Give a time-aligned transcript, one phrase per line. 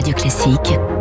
[0.00, 0.99] Radio Classique.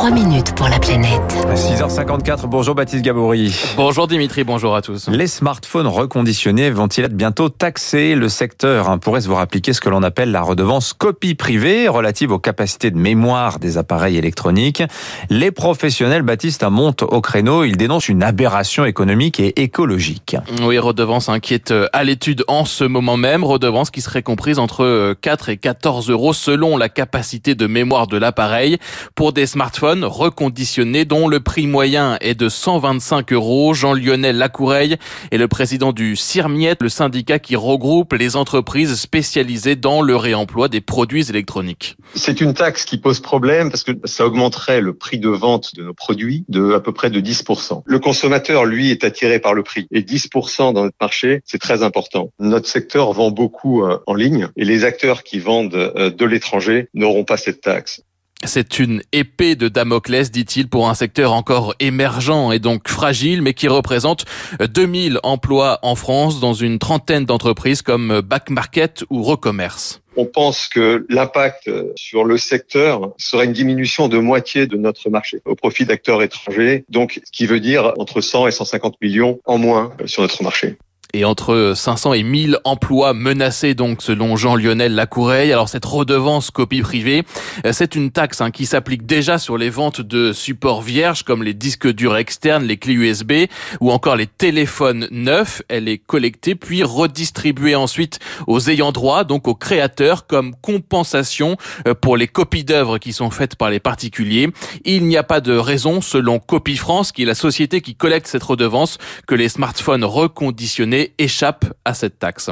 [0.00, 1.20] 3 minutes pour la planète.
[1.54, 3.54] 6h54, bonjour Baptiste Gabory.
[3.76, 5.10] Bonjour Dimitri, bonjour à tous.
[5.10, 8.14] Les smartphones reconditionnés vont-ils être bientôt taxés?
[8.14, 11.86] Le secteur hein, pourrait se voir appliquer ce que l'on appelle la redevance copie privée
[11.86, 14.82] relative aux capacités de mémoire des appareils électroniques?
[15.28, 17.64] Les professionnels, Baptiste, montent au créneau.
[17.64, 20.34] Ils dénoncent une aberration économique et écologique.
[20.62, 23.44] Oui, redevance inquiète à l'étude en ce moment même.
[23.44, 28.16] Redevance qui serait comprise entre 4 et 14 euros selon la capacité de mémoire de
[28.16, 28.78] l'appareil.
[29.14, 33.74] Pour des smartphones reconditionné dont le prix moyen est de 125 euros.
[33.74, 34.96] Jean-Lionel Lacoureille
[35.30, 40.68] est le président du CIRMIET, le syndicat qui regroupe les entreprises spécialisées dans le réemploi
[40.68, 41.96] des produits électroniques.
[42.14, 45.84] C'est une taxe qui pose problème parce que ça augmenterait le prix de vente de
[45.84, 47.82] nos produits de à peu près de 10%.
[47.84, 49.86] Le consommateur, lui, est attiré par le prix.
[49.90, 52.32] Et 10% dans notre marché, c'est très important.
[52.38, 56.88] Notre secteur vend beaucoup euh, en ligne et les acteurs qui vendent euh, de l'étranger
[56.94, 58.02] n'auront pas cette taxe.
[58.44, 63.52] C'est une épée de Damoclès, dit-il, pour un secteur encore émergent et donc fragile, mais
[63.52, 64.24] qui représente
[64.60, 70.00] 2000 emplois en France dans une trentaine d'entreprises comme Back Market ou Recommerce.
[70.16, 75.40] On pense que l'impact sur le secteur serait une diminution de moitié de notre marché
[75.44, 79.58] au profit d'acteurs étrangers, donc ce qui veut dire entre 100 et 150 millions en
[79.58, 80.78] moins sur notre marché
[81.14, 85.52] et entre 500 et 1000 emplois menacés donc selon Jean-Lionel Lacoureille.
[85.52, 87.24] Alors cette redevance copie privée,
[87.66, 91.42] euh, c'est une taxe hein, qui s'applique déjà sur les ventes de supports vierges comme
[91.42, 93.32] les disques durs externes, les clés USB
[93.80, 95.62] ou encore les téléphones neufs.
[95.68, 101.94] Elle est collectée puis redistribuée ensuite aux ayants droit, donc aux créateurs comme compensation euh,
[101.94, 104.48] pour les copies d'œuvres qui sont faites par les particuliers.
[104.84, 108.26] Il n'y a pas de raison selon Copie France, qui est la société qui collecte
[108.26, 112.50] cette redevance, que les smartphones reconditionnés échappe à cette taxe.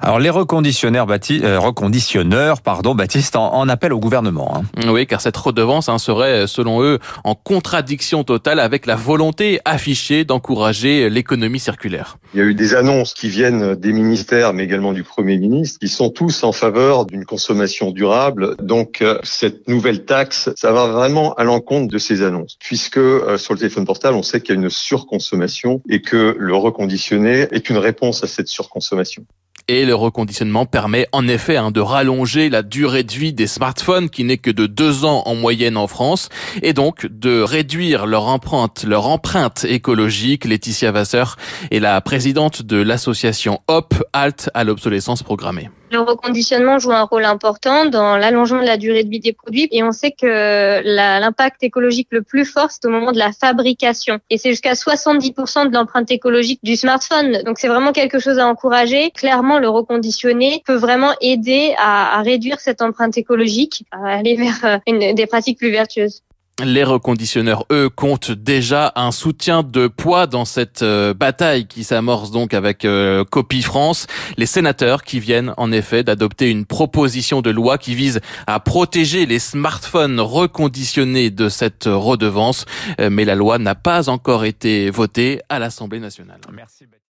[0.00, 4.62] Alors les reconditionneurs, euh, reconditionneurs pardon, Baptiste, en, en appellent au gouvernement.
[4.76, 4.88] Hein.
[4.88, 10.24] Oui, car cette redevance hein, serait, selon eux, en contradiction totale avec la volonté affichée
[10.24, 12.18] d'encourager l'économie circulaire.
[12.34, 15.78] Il y a eu des annonces qui viennent des ministères, mais également du Premier ministre,
[15.78, 18.56] qui sont tous en faveur d'une consommation durable.
[18.62, 23.38] Donc euh, cette nouvelle taxe, ça va vraiment à l'encontre de ces annonces, puisque euh,
[23.38, 27.46] sur le téléphone portable, on sait qu'il y a une surconsommation et que le reconditionné
[27.50, 29.24] est une réponse à cette surconsommation.
[29.68, 34.10] Et le reconditionnement permet en effet hein, de rallonger la durée de vie des smartphones
[34.10, 36.28] qui n'est que de deux ans en moyenne en France
[36.62, 40.44] et donc de réduire leur empreinte, leur empreinte écologique.
[40.44, 41.36] Laetitia Vasseur
[41.70, 45.68] est la présidente de l'association HOP, Halt à l'obsolescence programmée.
[45.92, 49.68] Le reconditionnement joue un rôle important dans l'allongement de la durée de vie des produits
[49.70, 54.18] et on sait que l'impact écologique le plus fort, c'est au moment de la fabrication.
[54.30, 57.42] Et c'est jusqu'à 70% de l'empreinte écologique du smartphone.
[57.44, 59.10] Donc c'est vraiment quelque chose à encourager.
[59.10, 65.12] Clairement, le reconditionné peut vraiment aider à, réduire cette empreinte écologique, à aller vers euh,
[65.12, 66.22] des pratiques plus vertueuses.
[66.60, 72.30] Les reconditionneurs, eux, comptent déjà un soutien de poids dans cette euh, bataille qui s'amorce
[72.30, 74.06] donc avec euh, Copie France.
[74.36, 79.24] Les sénateurs qui viennent en effet d'adopter une proposition de loi qui vise à protéger
[79.24, 82.66] les smartphones reconditionnés de cette redevance.
[83.00, 86.40] Euh, mais la loi n'a pas encore été votée à l'Assemblée nationale.